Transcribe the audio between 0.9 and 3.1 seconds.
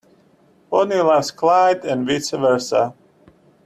loves Clyde and vice versa.